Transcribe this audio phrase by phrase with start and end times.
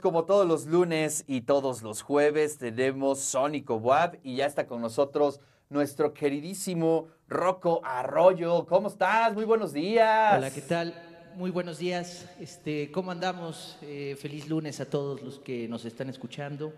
[0.00, 4.80] Como todos los lunes y todos los jueves tenemos Sónico Wab y ya está con
[4.80, 8.64] nosotros nuestro queridísimo Rocco Arroyo.
[8.66, 9.34] ¿Cómo estás?
[9.34, 10.38] Muy buenos días.
[10.38, 10.94] Hola, ¿qué tal?
[11.36, 12.26] Muy buenos días.
[12.40, 13.76] Este, ¿Cómo andamos?
[13.82, 16.72] Eh, feliz lunes a todos los que nos están escuchando.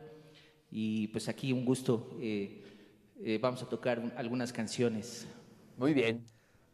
[0.70, 2.10] Y pues aquí un gusto.
[2.20, 2.64] eh,
[3.24, 5.28] eh, vamos a tocar un- algunas canciones.
[5.76, 6.24] Muy bien.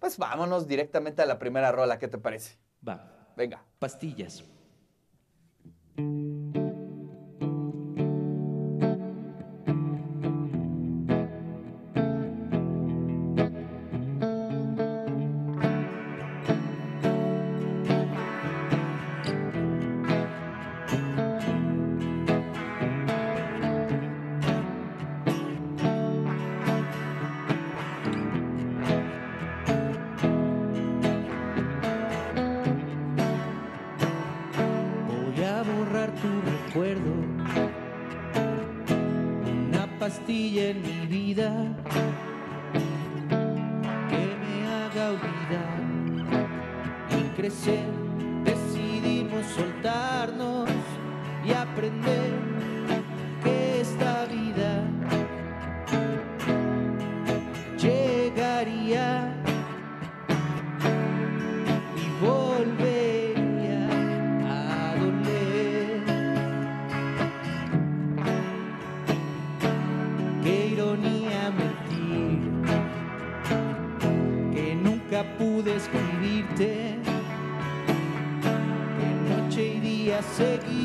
[0.00, 1.98] Pues vámonos directamente a la primera rola.
[1.98, 2.56] ¿Qué te parece?
[2.86, 3.34] Va.
[3.36, 3.62] Venga.
[3.78, 4.42] Pastillas.
[5.98, 6.67] thank you
[40.08, 41.50] pastilla en mi vida
[44.08, 45.80] que me haga olvidar
[47.10, 47.97] y crecer.
[80.38, 80.77] Día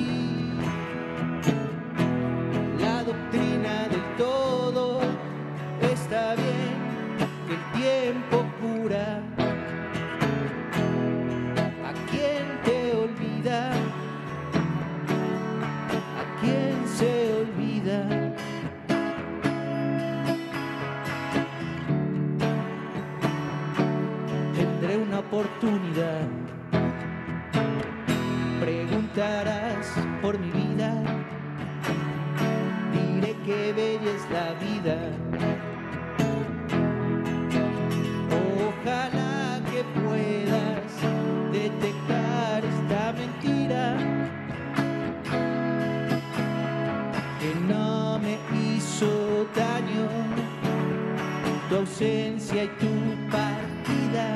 [51.94, 54.28] ausencia y tu partida.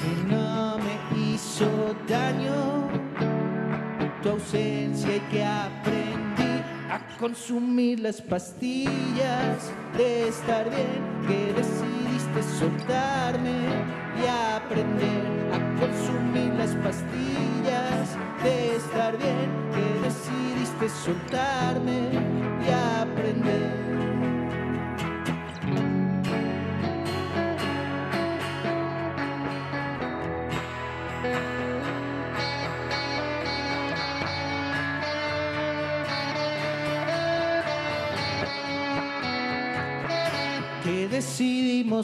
[0.00, 2.88] Que no me hizo daño.
[4.22, 13.68] Tu ausencia y que aprendí a consumir las pastillas de estar bien, que decidiste soltarme
[14.20, 15.22] y aprender
[15.52, 22.23] a consumir las pastillas de estar bien, que decidiste soltarme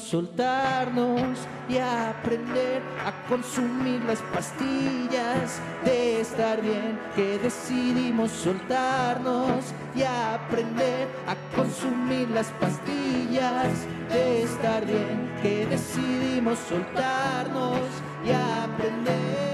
[0.01, 1.39] soltarnos
[1.69, 11.37] y aprender a consumir las pastillas de estar bien, que decidimos soltarnos y aprender a
[11.57, 13.73] consumir las pastillas
[14.11, 17.81] de estar bien, que decidimos soltarnos
[18.25, 19.51] y aprender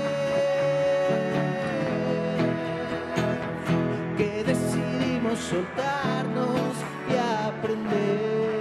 [4.17, 6.75] que decidimos soltarnos
[7.11, 8.56] y aprender.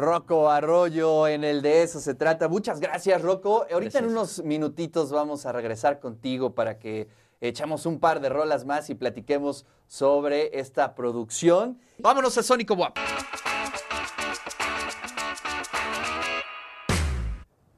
[0.00, 2.48] Rocco Arroyo, en el de eso se trata.
[2.48, 3.66] Muchas gracias, Rocco.
[3.70, 7.08] Ahorita en unos minutitos vamos a regresar contigo para que
[7.40, 11.78] echamos un par de rolas más y platiquemos sobre esta producción.
[11.98, 12.96] Vámonos a Sónico WAP.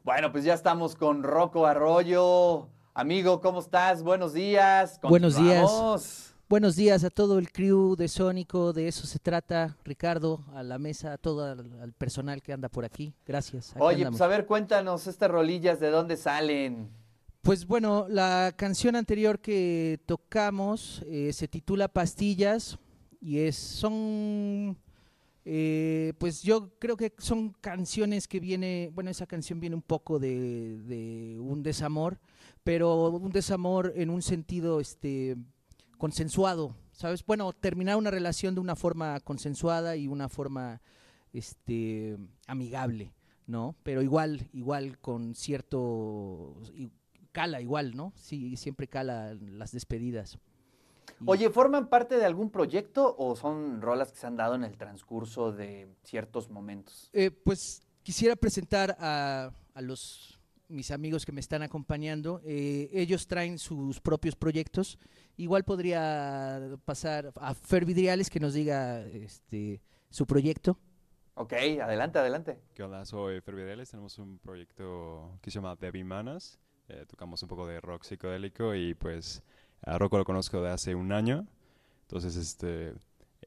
[0.04, 2.68] Bueno, pues ya estamos con Rocco Arroyo.
[2.94, 4.02] Amigo, ¿cómo estás?
[4.02, 5.00] Buenos días.
[5.02, 6.31] Buenos días.
[6.52, 10.78] Buenos días a todo el crew de Sónico, de eso se trata, Ricardo, a la
[10.78, 13.14] mesa, a todo al, al personal que anda por aquí.
[13.26, 13.72] Gracias.
[13.78, 14.18] Oye, andamos.
[14.18, 16.90] pues a ver, cuéntanos estas rolillas, ¿de dónde salen?
[17.40, 22.78] Pues bueno, la canción anterior que tocamos eh, se titula Pastillas
[23.18, 24.76] y es, son
[25.44, 30.18] Eh, pues yo creo que son canciones que viene, bueno, esa canción viene un poco
[30.18, 32.18] de, de un desamor,
[32.62, 35.36] pero un desamor en un sentido este,
[36.02, 37.24] consensuado, ¿sabes?
[37.24, 40.80] Bueno, terminar una relación de una forma consensuada y una forma
[41.32, 42.18] este,
[42.48, 43.14] amigable,
[43.46, 43.76] ¿no?
[43.84, 46.56] Pero igual, igual con cierto,
[47.30, 48.12] cala igual, ¿no?
[48.16, 50.40] Sí, siempre cala las despedidas.
[51.24, 54.76] Oye, ¿forman parte de algún proyecto o son rolas que se han dado en el
[54.76, 57.10] transcurso de ciertos momentos?
[57.12, 60.41] Eh, pues quisiera presentar a, a los
[60.72, 62.40] mis amigos que me están acompañando.
[62.44, 64.98] Eh, ellos traen sus propios proyectos.
[65.36, 69.80] Igual podría pasar a Fer Vidriales que nos diga este,
[70.10, 70.78] su proyecto.
[71.34, 72.58] Ok, adelante, adelante.
[72.74, 73.04] ¿Qué onda?
[73.06, 76.58] Soy Fer Videles, tenemos un proyecto que se llama Debbie Manas,
[76.88, 79.42] eh, tocamos un poco de rock psicodélico y pues
[79.80, 81.46] a Rocco lo conozco de hace un año,
[82.02, 82.92] entonces este,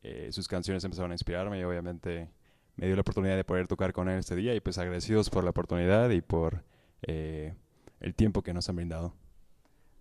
[0.02, 2.28] eh, sus canciones empezaron a inspirarme y obviamente
[2.76, 5.44] me dio la oportunidad de poder tocar con él este día y pues agradecidos por
[5.44, 6.64] la oportunidad y por
[7.08, 7.54] eh,
[8.00, 9.14] el tiempo que nos han brindado.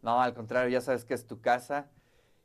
[0.02, 1.90] No, al contrario, ya sabes que es tu casa.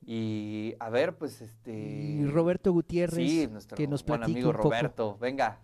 [0.06, 1.72] Y a ver, pues este.
[1.74, 4.70] Y Roberto Gutiérrez, Sí, nuestro que nos buen amigo un poco.
[4.70, 5.18] Roberto.
[5.20, 5.60] Venga.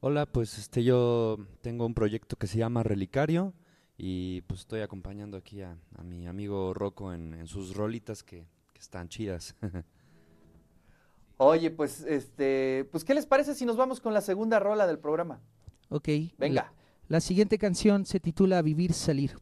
[0.00, 3.54] Hola, pues este yo tengo un proyecto que se llama Relicario
[3.96, 8.46] y pues estoy acompañando aquí a, a mi amigo Rocco en, en sus rolitas que,
[8.72, 9.54] que están chidas.
[11.36, 12.88] Oye, pues este.
[12.90, 15.40] Pues, ¿qué les parece si nos vamos con la segunda rola del programa?
[15.88, 16.08] Ok.
[16.38, 16.62] Venga.
[16.62, 16.72] La,
[17.08, 19.36] la siguiente canción se titula Vivir Salir.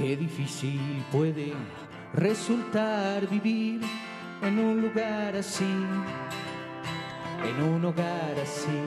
[0.00, 1.52] Qué difícil puede
[2.14, 3.82] resultar vivir
[4.42, 5.74] en un lugar así,
[7.44, 8.80] en un hogar así,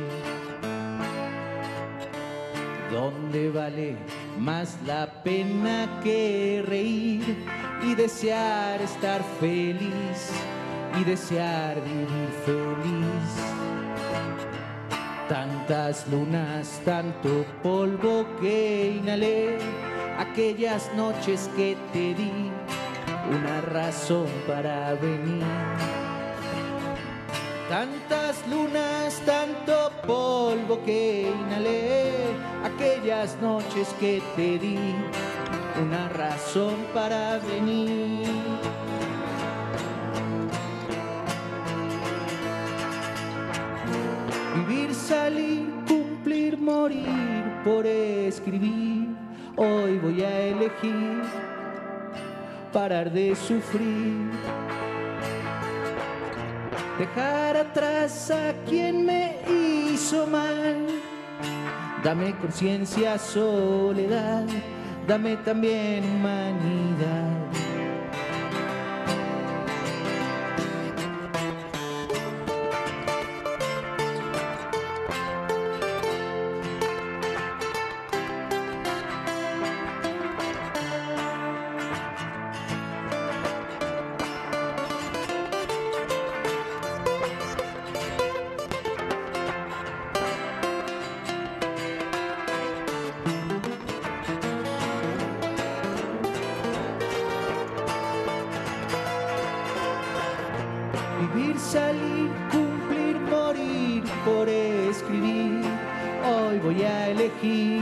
[2.92, 3.96] donde vale
[4.40, 7.46] más la pena que reír
[7.84, 10.32] y desear estar feliz
[11.00, 13.30] y desear vivir feliz.
[15.30, 19.60] Tantas lunas, tanto polvo que inhalé,
[20.18, 22.52] aquellas noches que te di
[23.30, 25.44] una razón para venir.
[27.70, 32.12] Tantas lunas, tanto polvo que inhalé,
[32.64, 34.78] aquellas noches que te di
[35.82, 38.28] una razón para venir.
[44.56, 49.03] Vivir, salir, cumplir, morir por escribir.
[49.56, 51.22] Hoy voy a elegir
[52.72, 54.32] parar de sufrir.
[56.98, 60.88] Dejar atrás a quien me hizo mal.
[62.04, 64.46] Dame conciencia, soledad.
[65.08, 67.33] Dame también humanidad.
[101.24, 105.62] Vivir, salir, cumplir, morir por escribir.
[106.26, 107.82] Hoy voy a elegir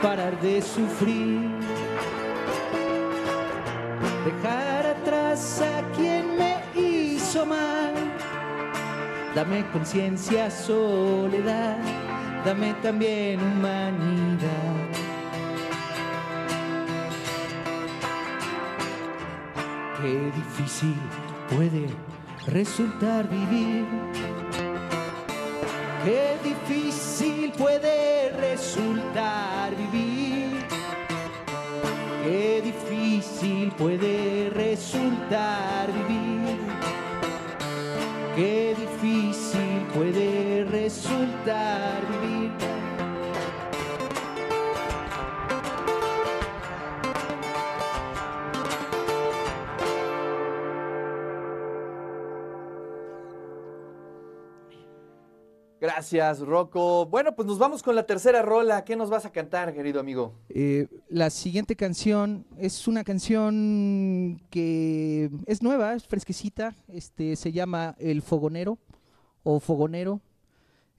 [0.00, 1.50] parar de sufrir.
[4.24, 7.92] Dejar atrás a quien me hizo mal.
[9.34, 11.76] Dame conciencia, soledad.
[12.44, 14.81] Dame también humanidad.
[20.02, 20.96] Qué difícil
[21.48, 21.86] puede
[22.48, 23.84] resultar vivir.
[26.04, 30.66] Qué difícil puede resultar vivir.
[32.24, 36.58] Qué difícil puede resultar vivir.
[38.34, 42.31] Qué difícil puede resultar vivir.
[55.82, 57.06] Gracias, Rocco.
[57.06, 58.84] Bueno, pues nos vamos con la tercera rola.
[58.84, 60.32] ¿Qué nos vas a cantar, querido amigo?
[60.48, 66.72] Eh, la siguiente canción es una canción que es nueva, es fresquecita.
[66.86, 68.78] Este se llama El Fogonero
[69.42, 70.20] o Fogonero.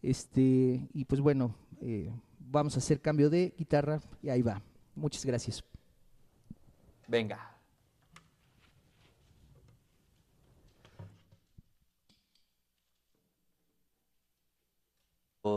[0.02, 4.62] Este, y pues bueno, eh, vamos a hacer cambio de guitarra y ahí va.
[4.96, 5.64] Muchas gracias.
[7.08, 7.53] Venga.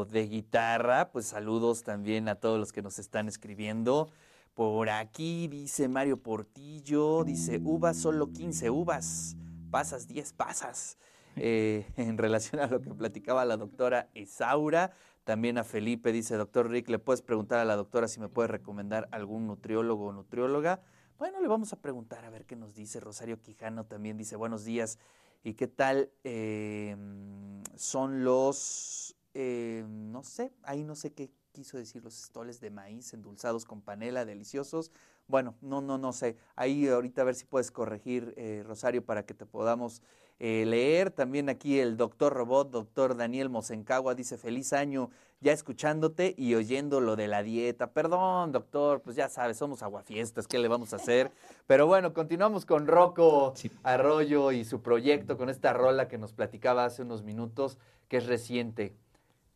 [0.05, 4.11] De guitarra, pues saludos también a todos los que nos están escribiendo.
[4.55, 9.37] Por aquí dice Mario Portillo, dice uvas, solo 15 uvas,
[9.71, 10.99] pasas 10 pasas.
[11.37, 14.93] Eh, en relación a lo que platicaba la doctora Isaura,
[15.25, 18.49] también a Felipe dice, doctor Rick, ¿le puedes preguntar a la doctora si me puede
[18.49, 20.81] recomendar algún nutriólogo o nutrióloga?
[21.19, 23.01] Bueno, le vamos a preguntar a ver qué nos dice.
[23.01, 24.99] Rosario Quijano también dice, buenos días.
[25.43, 29.06] ¿Y qué tal em, son los
[29.39, 33.83] eh, no sé, ahí no sé qué quiso decir los estoles de maíz endulzados con
[33.83, 34.91] panela, deliciosos.
[35.29, 36.39] Bueno, no, no, no sé.
[36.55, 40.01] Ahí ahorita a ver si puedes corregir, eh, Rosario, para que te podamos
[40.39, 41.11] eh, leer.
[41.11, 47.01] También aquí el doctor Robot, doctor Daniel Mosencagua, dice feliz año, ya escuchándote y oyendo
[47.01, 47.93] lo de la dieta.
[47.93, 51.31] Perdón, doctor, pues ya sabes, somos aguafiestas, ¿qué le vamos a hacer?
[51.67, 53.53] Pero bueno, continuamos con Rocco
[53.83, 57.79] Arroyo y su proyecto, con esta rola que nos platicaba hace unos minutos,
[58.09, 58.95] que es reciente.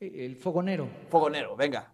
[0.00, 0.88] El fogonero.
[1.10, 1.92] Fogonero, venga.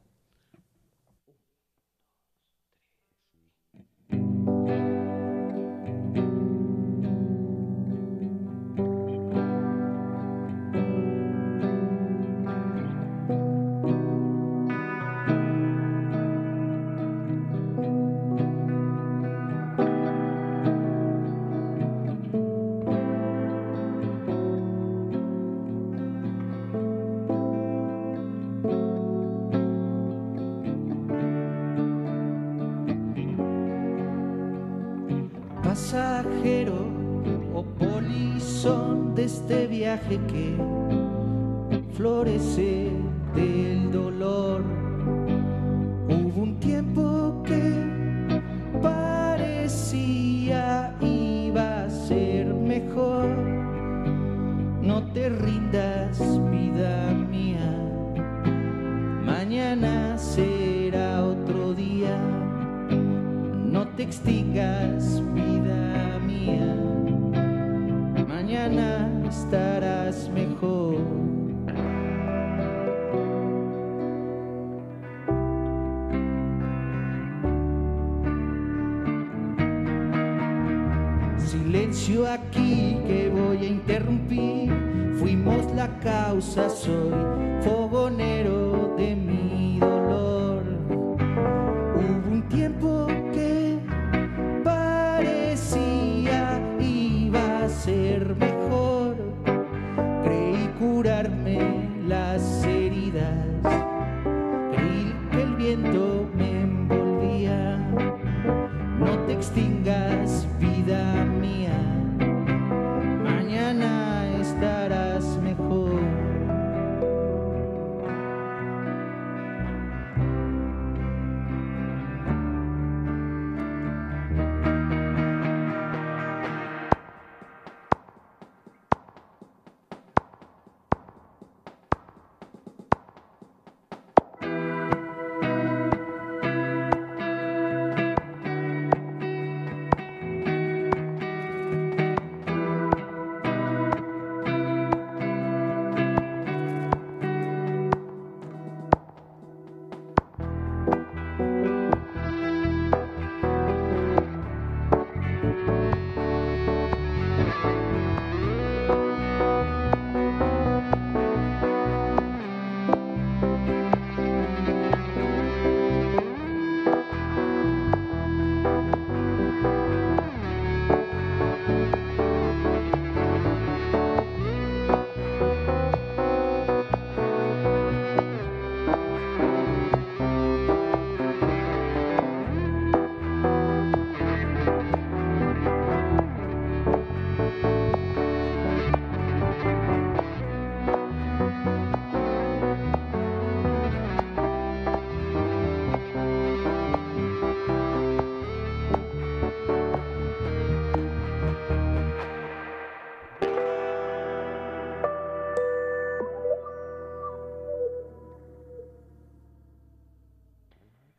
[40.29, 40.57] Que
[41.95, 42.91] florece
[43.35, 44.63] del dolor.
[46.09, 47.73] Hubo un tiempo que
[48.81, 50.15] parecía
[51.01, 53.27] iba a ser mejor.
[54.83, 56.19] No te rindas,
[56.51, 57.73] vida mía.
[59.25, 62.17] Mañana será otro día.
[63.73, 65.21] No te extingas,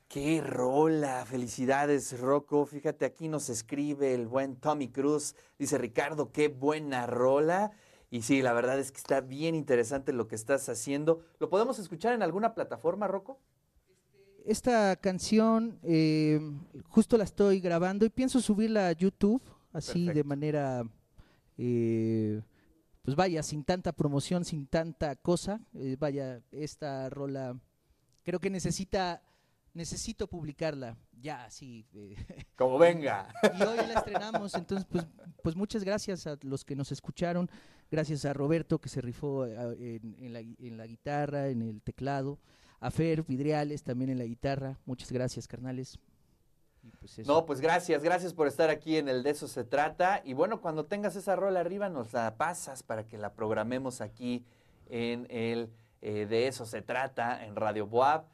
[0.08, 2.66] Qué rola, felicidades Rocco.
[2.66, 5.36] Fíjate, aquí nos escribe el buen Tommy Cruz.
[5.60, 7.72] Dice Ricardo, qué buena rola.
[8.10, 11.26] Y sí, la verdad es que está bien interesante lo que estás haciendo.
[11.40, 13.42] ¿Lo podemos escuchar en alguna plataforma, Rocco?
[14.46, 16.40] Esta canción eh,
[16.86, 19.42] justo la estoy grabando y pienso subirla a YouTube,
[19.74, 20.90] así de manera,
[21.58, 22.42] eh,
[23.02, 25.60] pues vaya, sin tanta promoción, sin tanta cosa.
[25.74, 27.60] Eh, vaya, esta rola
[28.24, 29.22] creo que necesita,
[29.74, 31.86] necesito publicarla ya, así.
[31.94, 32.16] eh,
[32.56, 33.28] Como venga.
[33.58, 35.06] y hoy la estrenamos, entonces pues,
[35.44, 37.50] pues muchas gracias a los que nos escucharon,
[37.90, 41.82] gracias a Roberto que se rifó eh, en, en la, en la guitarra, en el
[41.82, 42.40] teclado,
[42.80, 46.00] a Fer Vidriales también en la guitarra, muchas gracias carnales.
[46.84, 47.32] Y pues eso.
[47.32, 50.22] No, pues gracias, gracias por estar aquí en el De Eso Se Trata.
[50.24, 54.46] Y bueno, cuando tengas esa rola arriba, nos la pasas para que la programemos aquí
[54.86, 55.70] en el
[56.02, 58.26] eh, De Eso Se Trata, en Radio Boab.